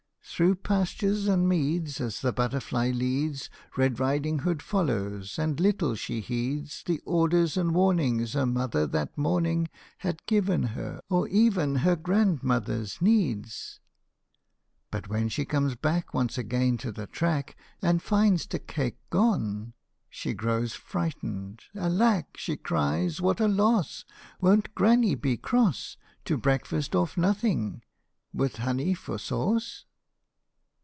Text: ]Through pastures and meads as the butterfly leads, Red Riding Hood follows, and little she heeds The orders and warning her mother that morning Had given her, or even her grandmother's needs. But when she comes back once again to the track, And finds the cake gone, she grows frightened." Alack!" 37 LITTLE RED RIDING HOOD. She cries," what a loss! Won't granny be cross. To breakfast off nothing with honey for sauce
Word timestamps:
]Through 0.41 0.55
pastures 0.55 1.27
and 1.27 1.47
meads 1.47 1.99
as 1.99 2.21
the 2.21 2.31
butterfly 2.33 2.89
leads, 2.91 3.49
Red 3.77 3.99
Riding 3.99 4.39
Hood 4.39 4.61
follows, 4.63 5.37
and 5.37 5.59
little 5.59 5.93
she 5.93 6.19
heeds 6.21 6.81
The 6.85 6.99
orders 7.05 7.57
and 7.57 7.73
warning 7.75 8.25
her 8.25 8.45
mother 8.47 8.87
that 8.87 9.15
morning 9.17 9.69
Had 9.99 10.25
given 10.27 10.63
her, 10.71 11.01
or 11.11 11.27
even 11.27 11.77
her 11.77 11.95
grandmother's 11.97 12.99
needs. 13.03 13.79
But 14.89 15.07
when 15.09 15.27
she 15.29 15.43
comes 15.45 15.75
back 15.75 16.11
once 16.13 16.37
again 16.39 16.77
to 16.79 16.91
the 16.93 17.05
track, 17.07 17.55
And 17.81 18.01
finds 18.01 18.47
the 18.47 18.57
cake 18.59 18.97
gone, 19.11 19.73
she 20.09 20.33
grows 20.33 20.73
frightened." 20.73 21.63
Alack!" 21.75 21.89
37 21.89 22.05
LITTLE 22.05 22.05
RED 22.05 22.07
RIDING 22.07 22.25
HOOD. 22.29 22.37
She 22.39 22.57
cries," 22.57 23.21
what 23.21 23.39
a 23.41 23.47
loss! 23.47 24.05
Won't 24.39 24.73
granny 24.73 25.13
be 25.13 25.35
cross. 25.37 25.97
To 26.25 26.35
breakfast 26.37 26.95
off 26.95 27.15
nothing 27.17 27.83
with 28.33 28.55
honey 28.57 28.93
for 28.95 29.19
sauce 29.19 29.85